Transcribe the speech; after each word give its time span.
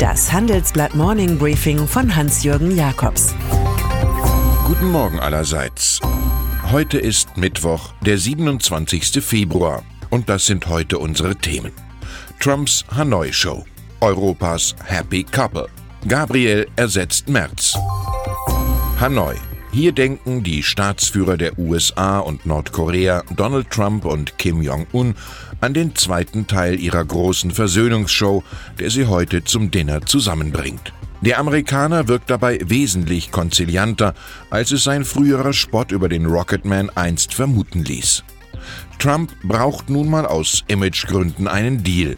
Das 0.00 0.32
Handelsblatt 0.32 0.94
Morning 0.94 1.36
Briefing 1.36 1.86
von 1.86 2.16
Hans-Jürgen 2.16 2.74
Jakobs. 2.74 3.34
Guten 4.66 4.90
Morgen 4.90 5.20
allerseits. 5.20 6.00
Heute 6.72 6.96
ist 6.96 7.36
Mittwoch, 7.36 7.92
der 8.00 8.16
27. 8.16 9.22
Februar. 9.22 9.82
Und 10.08 10.30
das 10.30 10.46
sind 10.46 10.68
heute 10.68 10.98
unsere 10.98 11.36
Themen. 11.36 11.72
Trumps 12.40 12.82
Hanoi-Show. 12.96 13.62
Europas 14.00 14.74
Happy 14.86 15.22
Couple. 15.22 15.68
Gabriel 16.08 16.66
ersetzt 16.76 17.28
Merz. 17.28 17.76
Hanoi. 18.98 19.36
Hier 19.72 19.92
denken 19.92 20.42
die 20.42 20.64
Staatsführer 20.64 21.36
der 21.36 21.56
USA 21.56 22.18
und 22.18 22.44
Nordkorea, 22.44 23.22
Donald 23.36 23.70
Trump 23.70 24.04
und 24.04 24.36
Kim 24.36 24.62
Jong-un, 24.62 25.14
an 25.60 25.74
den 25.74 25.94
zweiten 25.94 26.48
Teil 26.48 26.80
ihrer 26.80 27.04
großen 27.04 27.52
Versöhnungsshow, 27.52 28.42
der 28.80 28.90
sie 28.90 29.06
heute 29.06 29.44
zum 29.44 29.70
Dinner 29.70 30.04
zusammenbringt. 30.04 30.92
Der 31.20 31.38
Amerikaner 31.38 32.08
wirkt 32.08 32.30
dabei 32.30 32.58
wesentlich 32.64 33.30
konzilianter, 33.30 34.14
als 34.48 34.72
es 34.72 34.82
sein 34.82 35.04
früherer 35.04 35.52
Spott 35.52 35.92
über 35.92 36.08
den 36.08 36.26
Rocketman 36.26 36.90
einst 36.90 37.34
vermuten 37.34 37.84
ließ. 37.84 38.24
Trump 38.98 39.30
braucht 39.44 39.88
nun 39.88 40.10
mal 40.10 40.26
aus 40.26 40.64
Imagegründen 40.66 41.46
einen 41.46 41.84
Deal. 41.84 42.16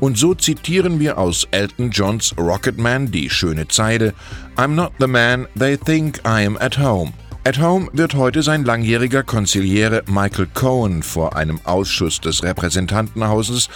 Und 0.00 0.18
so 0.18 0.34
zitieren 0.34 1.00
wir 1.00 1.18
aus 1.18 1.46
Elton 1.50 1.90
Johns 1.90 2.34
Rocketman 2.36 3.10
die 3.10 3.30
schöne 3.30 3.68
Zeile 3.68 4.14
I'm 4.56 4.74
not 4.74 4.92
the 4.98 5.06
man 5.06 5.46
they 5.58 5.76
think 5.76 6.18
I 6.24 6.46
am 6.46 6.56
at 6.56 6.78
home. 6.78 7.12
At 7.44 7.58
Home 7.60 7.88
wird 7.94 8.14
heute 8.14 8.42
sein 8.42 8.64
langjähriger 8.64 9.22
Konziliere 9.22 10.02
Michael 10.06 10.48
Cohen 10.52 11.02
vor 11.02 11.34
einem 11.34 11.60
Ausschuss 11.64 12.20
des 12.20 12.42
Repräsentantenhauses 12.42 13.70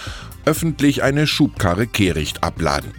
öffentlich 0.45 1.01
eine 1.01 1.25
Schubkarre 1.25 1.87
Kehricht 1.87 2.43
abladen. 2.43 2.91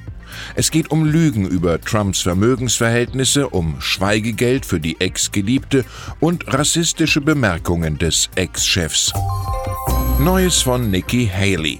Es 0.56 0.72
geht 0.72 0.90
um 0.90 1.04
Lügen 1.04 1.46
über 1.46 1.80
Trumps 1.80 2.22
Vermögensverhältnisse, 2.22 3.48
um 3.50 3.80
Schweigegeld 3.80 4.66
für 4.66 4.80
die 4.80 5.00
Ex-Geliebte 5.00 5.84
und 6.18 6.52
rassistische 6.52 7.20
Bemerkungen 7.20 7.96
des 7.98 8.28
Ex-Chefs. 8.34 9.12
Neues 10.18 10.60
von 10.60 10.90
Nikki 10.90 11.30
Haley 11.32 11.78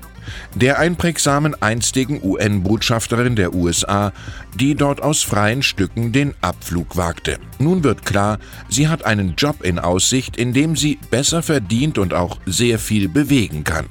der 0.55 0.79
einprägsamen 0.79 1.61
einstigen 1.61 2.21
UN-Botschafterin 2.23 3.37
der 3.37 3.55
USA, 3.55 4.13
die 4.55 4.75
dort 4.75 5.03
aus 5.03 5.23
freien 5.23 5.63
Stücken 5.63 6.13
den 6.13 6.35
Abflug 6.41 6.97
wagte. 6.97 7.39
Nun 7.59 7.83
wird 7.85 8.05
klar, 8.05 8.39
sie 8.69 8.89
hat 8.89 9.05
einen 9.05 9.35
Job 9.37 9.63
in 9.63 9.79
Aussicht, 9.79 10.37
in 10.37 10.53
dem 10.53 10.77
sie 10.77 10.99
besser 11.11 11.43
verdient 11.43 11.99
und 11.99 12.15
auch 12.15 12.39
sehr 12.47 12.79
viel 12.79 13.09
bewegen 13.09 13.65
kann. 13.65 13.87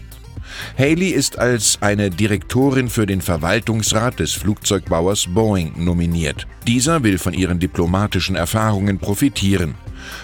Haley 0.78 1.10
ist 1.10 1.40
als 1.40 1.80
eine 1.82 2.12
Direktorin 2.12 2.88
für 2.88 3.08
den 3.08 3.22
Verwaltungsrat 3.22 4.20
des 4.20 4.34
Flugzeugbauers 4.34 5.28
Boeing 5.34 5.84
nominiert. 5.84 6.48
Dieser 6.68 7.04
will 7.04 7.18
von 7.18 7.34
ihren 7.34 7.60
diplomatischen 7.60 8.36
Erfahrungen 8.36 9.00
profitieren. 9.00 9.74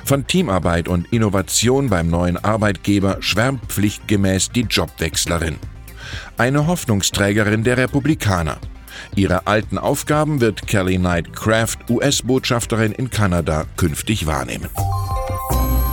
Von 0.05 0.27
Teamarbeit 0.27 0.87
und 0.87 1.11
Innovation 1.11 1.89
beim 1.89 2.09
neuen 2.09 2.37
Arbeitgeber 2.37 3.17
schwärmt 3.21 3.65
pflichtgemäß 3.69 4.51
die 4.51 4.67
Jobwechslerin 4.69 5.55
eine 6.37 6.67
Hoffnungsträgerin 6.67 7.63
der 7.63 7.77
Republikaner. 7.77 8.57
Ihre 9.15 9.47
alten 9.47 9.77
Aufgaben 9.77 10.41
wird 10.41 10.67
Kelly 10.67 10.97
Knight 10.97 11.33
Craft, 11.33 11.77
US-Botschafterin 11.89 12.91
in 12.91 13.09
Kanada, 13.09 13.65
künftig 13.77 14.25
wahrnehmen. 14.25 14.69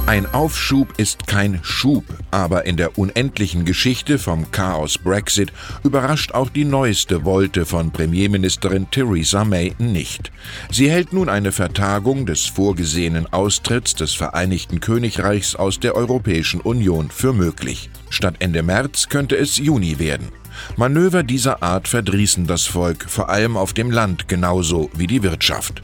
Ein 0.07 0.33
Aufschub 0.33 0.95
ist 0.99 1.27
kein 1.27 1.59
Schub, 1.65 2.05
aber 2.31 2.65
in 2.65 2.77
der 2.77 2.97
unendlichen 2.97 3.65
Geschichte 3.65 4.21
vom 4.21 4.53
Chaos 4.53 4.99
Brexit 4.99 5.53
überrascht 5.83 6.31
auch 6.31 6.49
die 6.49 6.65
neueste 6.65 7.25
Wolte 7.25 7.67
von 7.67 7.91
Premierministerin 7.91 8.89
Theresa 8.89 9.45
May 9.45 9.75
nicht. 9.79 10.31
Sie 10.71 10.89
hält 10.89 11.13
nun 11.13 11.29
eine 11.29 11.51
Vertagung 11.51 12.25
des 12.25 12.47
vorgesehenen 12.47 13.27
Austritts 13.33 13.97
des 13.97 14.15
Vereinigten 14.15 14.79
Königreichs 14.79 15.57
aus 15.57 15.81
der 15.81 15.97
Europäischen 15.97 16.61
Union 16.61 17.11
für 17.11 17.33
möglich. 17.33 17.91
Statt 18.09 18.37
Ende 18.39 18.63
März 18.63 19.09
könnte 19.09 19.37
es 19.37 19.57
Juni 19.57 19.99
werden. 19.99 20.29
Manöver 20.77 21.25
dieser 21.25 21.65
Art 21.65 21.89
verdrießen 21.89 22.47
das 22.47 22.65
Volk, 22.65 23.07
vor 23.09 23.29
allem 23.29 23.57
auf 23.57 23.73
dem 23.73 23.91
Land 23.91 24.29
genauso 24.29 24.89
wie 24.95 25.09
die 25.09 25.25
Wirtschaft. 25.25 25.83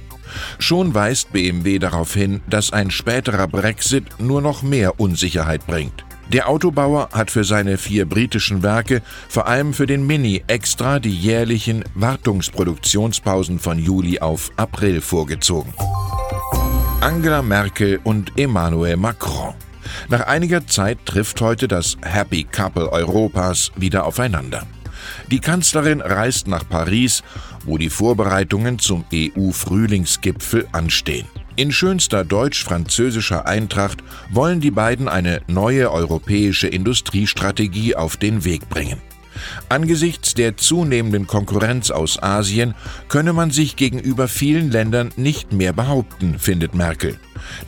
Schon 0.59 0.95
weist 0.95 1.33
BMW 1.33 1.79
darauf 1.79 2.15
hin, 2.15 2.41
dass 2.49 2.73
ein 2.73 2.91
späterer 2.91 3.49
Brexit 3.49 4.05
nur 4.19 4.43
noch 4.43 4.63
mehr 4.63 5.01
Unsicherheit 5.01 5.67
bringt. 5.67 6.05
Der 6.33 6.49
Autobauer 6.49 7.11
hat 7.13 7.31
für 7.31 7.45
seine 7.45 7.77
vier 7.77 8.07
britischen 8.07 8.63
Werke, 8.63 9.03
vor 9.29 9.47
allem 9.49 9.75
für 9.75 9.87
den 9.87 10.07
Mini, 10.07 10.43
extra 10.47 10.99
die 10.99 11.15
jährlichen 11.15 11.85
Wartungsproduktionspausen 11.95 13.59
von 13.59 13.79
Juli 13.79 14.19
auf 14.21 14.51
April 14.57 15.01
vorgezogen. 15.01 15.75
Angela 17.03 17.43
Merkel 17.43 18.01
und 18.05 18.39
Emmanuel 18.39 18.97
Macron. 18.97 19.55
Nach 20.09 20.27
einiger 20.27 20.67
Zeit 20.67 21.05
trifft 21.05 21.41
heute 21.41 21.69
das 21.69 21.97
Happy 22.03 22.45
Couple 22.45 22.91
Europas 22.91 23.73
wieder 23.77 24.07
aufeinander. 24.07 24.67
Die 25.31 25.41
Kanzlerin 25.41 26.01
reist 26.01 26.47
nach 26.47 26.69
Paris, 26.69 27.23
wo 27.65 27.79
die 27.79 27.91
Vorbereitungen 27.91 28.79
zum 28.79 29.05
EU-Frühlingsgipfel 29.13 30.67
anstehen. 30.73 31.27
In 31.57 31.71
schönster 31.71 32.25
deutsch-französischer 32.25 33.47
Eintracht 33.47 33.99
wollen 34.31 34.61
die 34.61 34.71
beiden 34.71 35.09
eine 35.09 35.43
neue 35.49 35.91
europäische 35.91 36.69
Industriestrategie 36.69 37.95
auf 37.95 38.17
den 38.17 38.45
Weg 38.45 38.69
bringen. 38.69 39.01
Angesichts 39.69 40.35
der 40.35 40.57
zunehmenden 40.57 41.27
Konkurrenz 41.27 41.91
aus 41.91 42.23
Asien 42.23 42.75
könne 43.09 43.33
man 43.33 43.51
sich 43.51 43.77
gegenüber 43.77 44.29
vielen 44.29 44.71
Ländern 44.71 45.13
nicht 45.17 45.53
mehr 45.53 45.73
behaupten, 45.73 46.39
findet 46.39 46.75
Merkel. 46.75 47.19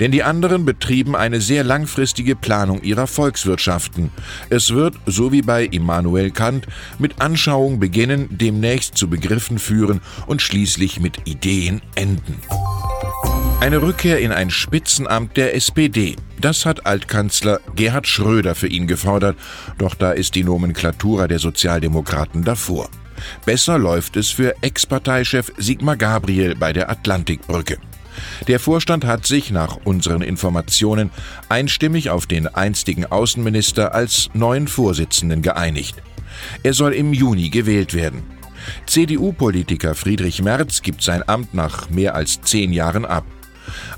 Denn 0.01 0.13
die 0.13 0.23
anderen 0.23 0.65
betrieben 0.65 1.17
eine 1.17 1.41
sehr 1.41 1.65
langfristige 1.65 2.37
Planung 2.37 2.83
ihrer 2.83 3.07
Volkswirtschaften. 3.07 4.11
Es 4.51 4.73
wird, 4.73 4.95
so 5.07 5.33
wie 5.33 5.43
bei 5.43 5.65
Immanuel 5.65 6.31
Kant, 6.31 6.67
mit 6.99 7.21
Anschauung 7.21 7.81
beginnen, 7.81 8.29
demnächst 8.31 8.97
zu 8.97 9.09
Begriffen 9.09 9.59
führen 9.59 10.01
und 10.27 10.43
schließlich 10.43 11.01
mit 11.01 11.27
Ideen 11.27 11.83
enden. 11.95 12.41
Eine 13.65 13.81
Rückkehr 13.81 14.21
in 14.21 14.31
ein 14.31 14.51
Spitzenamt 14.51 15.39
der 15.39 15.55
SPD. 15.55 16.17
Das 16.39 16.67
hat 16.67 16.85
Altkanzler 16.85 17.61
Gerhard 17.75 18.07
Schröder 18.07 18.55
für 18.55 18.67
ihn 18.67 18.87
gefordert, 18.87 19.39
doch 19.79 19.95
da 19.95 20.13
ist 20.13 20.35
die 20.35 20.45
Nomenklatura 20.45 21.29
der 21.29 21.39
Sozialdemokraten 21.39 22.45
davor. 22.45 22.91
Besser 23.47 23.79
läuft 23.79 24.19
es 24.19 24.29
für 24.29 24.55
Ex-Parteichef 24.61 25.51
Sigmar 25.57 25.97
Gabriel 25.97 26.55
bei 26.57 26.75
der 26.75 26.91
Atlantikbrücke. 26.91 27.79
Der 28.49 28.61
Vorstand 28.61 29.07
hat 29.07 29.25
sich 29.27 29.51
nach 29.51 29.79
unseren 29.85 30.21
Informationen 30.21 31.09
einstimmig 31.49 32.11
auf 32.11 32.27
den 32.27 32.47
einstigen 32.47 33.07
Außenminister 33.07 33.95
als 33.95 34.29
neuen 34.35 34.69
Vorsitzenden 34.69 35.41
geeinigt. 35.41 35.97
Er 36.63 36.75
soll 36.75 36.93
im 36.93 37.15
Juni 37.15 37.49
gewählt 37.49 37.95
werden. 37.95 38.25
CDU-Politiker 38.85 39.95
Friedrich 39.95 40.43
Merz 40.43 40.83
gibt 40.83 41.03
sein 41.03 41.27
Amt 41.27 41.55
nach 41.55 41.89
mehr 41.89 42.15
als 42.15 42.43
zehn 42.43 42.71
Jahren 42.71 43.07
ab. 43.07 43.25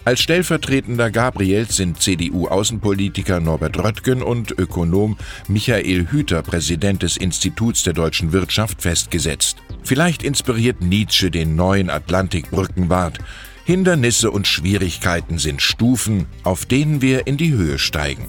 Als 0.05 0.21
stellvertretender 0.21 1.11
Gabriels 1.11 1.77
sind 1.77 2.01
CDU-Außenpolitiker 2.01 3.41
Norbert 3.41 3.79
Röttgen 3.79 4.23
und 4.23 4.53
Ökonom 4.59 5.17
Michael 5.49 6.07
Hüter 6.11 6.43
Präsident 6.43 7.03
des 7.03 7.17
Instituts 7.17 7.83
der 7.83 7.93
deutschen 7.93 8.33
Wirtschaft 8.33 8.83
festgesetzt. 8.83 9.59
Vielleicht 9.83 10.23
inspiriert 10.23 10.81
Nietzsche 10.81 11.31
den 11.31 11.57
neuen 11.57 11.91
Atlantikbrückenwart. 11.91 13.19
Hindernisse 13.65 14.31
und 14.31 14.47
Schwierigkeiten 14.47 15.39
sind 15.39 15.61
Stufen, 15.61 16.27
auf 16.45 16.67
denen 16.67 17.03
wir 17.03 17.27
in 17.27 17.37
die 17.37 17.53
Höhe 17.53 17.79
steigen. 17.79 18.29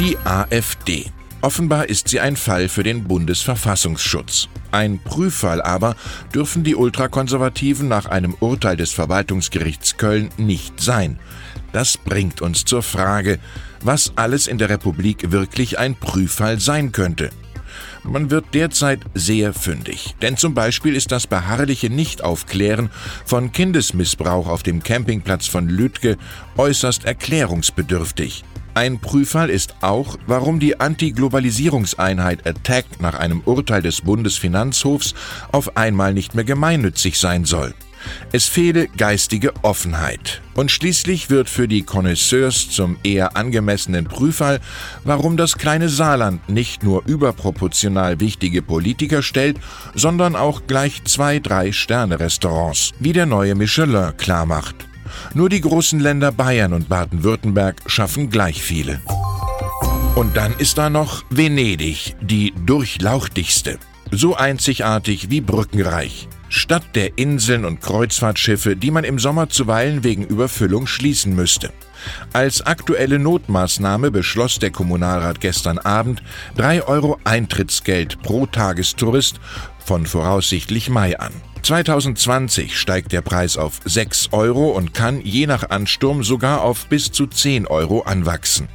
Die 0.00 0.16
AfD. 0.24 1.06
Offenbar 1.42 1.88
ist 1.88 2.06
sie 2.06 2.20
ein 2.20 2.36
Fall 2.36 2.68
für 2.68 2.84
den 2.84 3.02
Bundesverfassungsschutz. 3.02 4.48
Ein 4.70 5.00
Prüffall 5.00 5.60
aber 5.60 5.96
dürfen 6.32 6.62
die 6.62 6.76
Ultrakonservativen 6.76 7.88
nach 7.88 8.06
einem 8.06 8.36
Urteil 8.38 8.76
des 8.76 8.92
Verwaltungsgerichts 8.92 9.96
Köln 9.96 10.30
nicht 10.36 10.80
sein. 10.80 11.18
Das 11.72 11.96
bringt 11.96 12.42
uns 12.42 12.64
zur 12.64 12.84
Frage, 12.84 13.40
was 13.80 14.12
alles 14.14 14.46
in 14.46 14.58
der 14.58 14.68
Republik 14.68 15.32
wirklich 15.32 15.80
ein 15.80 15.96
Prüffall 15.96 16.60
sein 16.60 16.92
könnte. 16.92 17.30
Man 18.04 18.30
wird 18.30 18.54
derzeit 18.54 19.00
sehr 19.14 19.52
fündig, 19.52 20.14
denn 20.22 20.36
zum 20.36 20.54
Beispiel 20.54 20.94
ist 20.94 21.10
das 21.10 21.26
beharrliche 21.26 21.90
Nichtaufklären 21.90 22.88
von 23.24 23.50
Kindesmissbrauch 23.50 24.46
auf 24.46 24.62
dem 24.62 24.82
Campingplatz 24.82 25.48
von 25.48 25.68
Lütke 25.68 26.18
äußerst 26.56 27.04
erklärungsbedürftig. 27.04 28.44
Ein 28.74 29.00
Prüffall 29.00 29.50
ist 29.50 29.74
auch, 29.82 30.16
warum 30.26 30.58
die 30.58 30.80
Anti-Globalisierungseinheit 30.80 32.46
Attack 32.46 32.86
nach 33.00 33.18
einem 33.18 33.42
Urteil 33.44 33.82
des 33.82 34.00
Bundesfinanzhofs 34.00 35.14
auf 35.52 35.76
einmal 35.76 36.14
nicht 36.14 36.34
mehr 36.34 36.44
gemeinnützig 36.44 37.18
sein 37.18 37.44
soll. 37.44 37.74
Es 38.32 38.46
fehle 38.46 38.88
geistige 38.88 39.52
Offenheit. 39.62 40.40
Und 40.54 40.70
schließlich 40.70 41.28
wird 41.28 41.50
für 41.50 41.68
die 41.68 41.82
Connoisseurs 41.82 42.70
zum 42.70 42.96
eher 43.04 43.36
angemessenen 43.36 44.06
Prüffall, 44.06 44.60
warum 45.04 45.36
das 45.36 45.58
kleine 45.58 45.90
Saarland 45.90 46.48
nicht 46.48 46.82
nur 46.82 47.04
überproportional 47.06 48.20
wichtige 48.20 48.62
Politiker 48.62 49.22
stellt, 49.22 49.58
sondern 49.94 50.34
auch 50.34 50.62
gleich 50.66 51.04
zwei, 51.04 51.38
drei 51.38 51.72
Sterne-Restaurants, 51.72 52.92
wie 52.98 53.12
der 53.12 53.26
neue 53.26 53.54
Michelin 53.54 54.16
klarmacht. 54.16 54.88
Nur 55.34 55.48
die 55.48 55.60
großen 55.60 56.00
Länder 56.00 56.32
Bayern 56.32 56.72
und 56.72 56.88
Baden-Württemberg 56.88 57.82
schaffen 57.86 58.30
gleich 58.30 58.62
viele. 58.62 59.00
Und 60.14 60.36
dann 60.36 60.52
ist 60.58 60.78
da 60.78 60.90
noch 60.90 61.24
Venedig, 61.30 62.14
die 62.20 62.52
durchlauchtigste. 62.66 63.78
So 64.10 64.36
einzigartig 64.36 65.30
wie 65.30 65.40
brückenreich. 65.40 66.28
Stadt 66.54 66.94
der 66.94 67.16
Inseln 67.16 67.64
und 67.64 67.80
Kreuzfahrtschiffe, 67.80 68.76
die 68.76 68.90
man 68.90 69.04
im 69.04 69.18
Sommer 69.18 69.48
zuweilen 69.48 70.04
wegen 70.04 70.26
Überfüllung 70.26 70.86
schließen 70.86 71.34
müsste. 71.34 71.72
Als 72.34 72.60
aktuelle 72.60 73.18
Notmaßnahme 73.18 74.10
beschloss 74.10 74.58
der 74.58 74.70
Kommunalrat 74.70 75.40
gestern 75.40 75.78
Abend 75.78 76.22
3 76.56 76.82
Euro 76.82 77.18
Eintrittsgeld 77.24 78.20
pro 78.20 78.44
Tagestourist 78.44 79.40
von 79.82 80.04
voraussichtlich 80.04 80.90
Mai 80.90 81.18
an. 81.18 81.32
2020 81.62 82.78
steigt 82.78 83.12
der 83.12 83.22
Preis 83.22 83.56
auf 83.56 83.80
6 83.86 84.28
Euro 84.32 84.72
und 84.72 84.92
kann 84.92 85.22
je 85.22 85.46
nach 85.46 85.70
Ansturm 85.70 86.22
sogar 86.22 86.60
auf 86.60 86.84
bis 86.86 87.12
zu 87.12 87.26
10 87.26 87.66
Euro 87.66 88.02
anwachsen. 88.02 88.68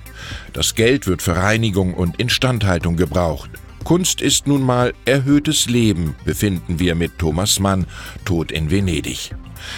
Das 0.52 0.74
Geld 0.74 1.06
wird 1.06 1.22
für 1.22 1.36
Reinigung 1.36 1.94
und 1.94 2.20
Instandhaltung 2.20 2.98
gebraucht. 2.98 3.52
Kunst 3.88 4.20
ist 4.20 4.48
nun 4.48 4.64
mal 4.64 4.94
erhöhtes 5.06 5.70
Leben, 5.70 6.14
befinden 6.26 6.78
wir 6.78 6.94
mit 6.94 7.18
Thomas 7.20 7.58
Mann, 7.62 7.86
Tod 8.26 8.52
in 8.52 8.70
Venedig. 8.70 9.34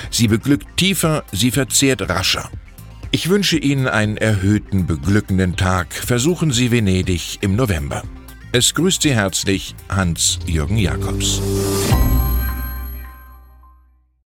Sie 0.10 0.28
beglückt 0.28 0.78
tiefer, 0.78 1.24
sie 1.32 1.52
verzehrt 1.52 2.10
rascher. 2.10 2.50
Ich 3.12 3.30
wünsche 3.30 3.60
Ihnen 3.60 3.88
einen 3.88 4.18
erhöhten, 4.18 4.88
beglückenden 4.88 5.58
Tag. 5.58 5.94
Versuchen 5.94 6.52
Sie 6.52 6.72
Venedig 6.72 7.38
im 7.42 7.56
November. 7.56 8.02
Es 8.52 8.74
grüßt 8.74 9.04
Sie 9.04 9.14
herzlich 9.14 9.76
Hans-Jürgen 9.90 10.78
Jakobs. 10.78 11.40